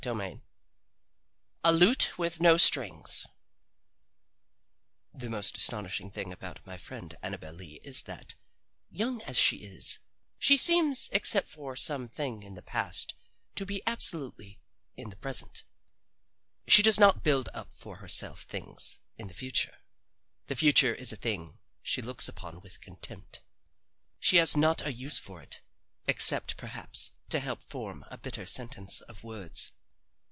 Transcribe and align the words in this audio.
XVII 0.03 0.41
A 1.63 1.71
LUTE 1.71 2.17
WITH 2.17 2.41
NO 2.41 2.57
STRINGS 2.57 3.27
The 5.13 5.29
most 5.29 5.55
astonishing 5.57 6.09
thing 6.09 6.33
about 6.33 6.65
my 6.65 6.75
friend 6.75 7.13
Annabel 7.21 7.53
Lee 7.53 7.79
is 7.83 8.01
that, 8.05 8.33
young 8.89 9.21
as 9.21 9.37
she 9.37 9.57
is, 9.57 9.99
she 10.39 10.57
seems 10.57 11.07
except 11.11 11.47
for 11.49 11.75
some 11.75 12.07
thing 12.07 12.41
in 12.41 12.55
the 12.55 12.63
past 12.63 13.13
to 13.53 13.63
be 13.63 13.83
absolutely 13.85 14.59
in 14.97 15.11
the 15.11 15.15
present. 15.15 15.65
She 16.67 16.81
does 16.81 16.99
not 16.99 17.21
build 17.23 17.49
up 17.53 17.71
for 17.71 17.97
herself 17.97 18.45
things 18.45 19.01
in 19.19 19.27
the 19.27 19.35
future. 19.35 19.83
The 20.47 20.55
future 20.55 20.95
is 20.95 21.11
a 21.11 21.15
thing 21.15 21.59
she 21.83 22.01
looks 22.01 22.27
upon 22.27 22.61
with 22.61 22.81
contempt. 22.81 23.43
She 24.19 24.37
has 24.37 24.57
not 24.57 24.81
a 24.81 24.91
use 24.91 25.19
for 25.19 25.43
it 25.43 25.61
except 26.07 26.57
perhaps 26.57 27.11
to 27.29 27.39
help 27.39 27.61
form 27.61 28.03
a 28.09 28.17
bitter 28.17 28.47
sentence 28.47 29.01
of 29.01 29.23
words. 29.23 29.73